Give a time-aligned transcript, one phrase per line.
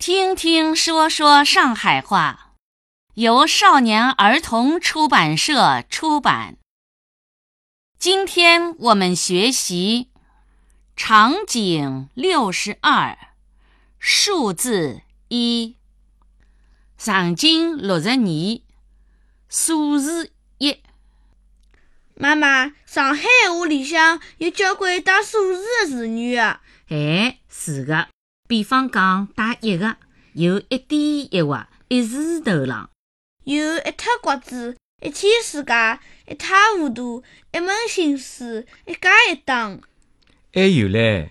[0.00, 2.54] 听听说说上海话，
[3.16, 6.56] 由少年儿童出版社出版。
[7.98, 10.08] 今天我们学习
[10.96, 13.18] 场景六十二，
[13.98, 15.76] 数字一。
[16.96, 18.62] 场景六十二，
[19.50, 20.78] 数字一。
[22.14, 26.62] 妈妈，上海话里向有交关带数字的词语啊。
[26.88, 28.08] 哎，是的。
[28.50, 29.96] 比方讲，带一个，
[30.32, 31.00] 有一点
[31.32, 32.88] 一划，一字头浪；
[33.44, 39.80] 有一塌瓜子，一天世界，一塌糊涂，一门心思，一家一档。
[40.52, 41.30] 还有嘞，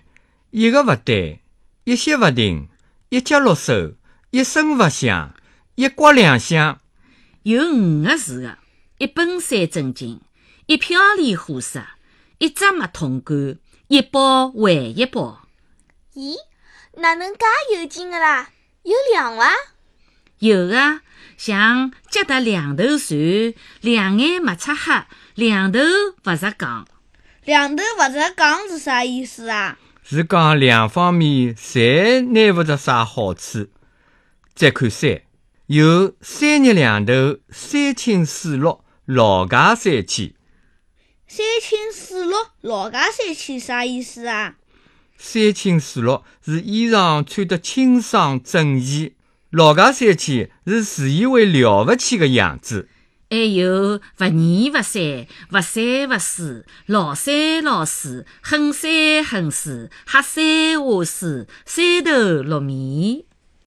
[0.50, 1.42] 一个勿对，
[1.84, 2.68] 一歇勿停，
[3.10, 3.96] 一脚落手，
[4.30, 5.34] 一声勿响，
[5.74, 6.80] 一刮两响。
[7.42, 8.56] 有五个字的，
[8.96, 10.22] 一本三正经，
[10.64, 11.84] 一瓢里货色，
[12.38, 15.46] 一只马桶盖，一包还一包。
[16.14, 16.34] 咦？
[16.96, 18.50] 哪能介有劲个啦？
[18.82, 19.52] 有两伐？
[20.38, 21.02] 有啊，
[21.36, 25.78] 像脚踏两头船，两眼没擦黑，两头
[26.24, 26.86] 勿着杠。
[27.44, 29.78] 两头勿着杠是啥意思啊？
[30.02, 33.68] 是讲两方面侪拿勿着啥好处。
[34.54, 35.22] 再看三，
[35.66, 40.34] 有三日两头，三清四落，劳驾三千。
[41.28, 44.56] 三清四落，劳驾三千啥意思啊？
[45.22, 49.12] 三清四落是衣裳穿得清爽整齐，
[49.50, 52.88] 老家三千是自以为了不起的样子。
[53.28, 63.24] 还有勿泥勿散，勿三勿四，老三老四，狠三狠四，黑三下四，三头六面。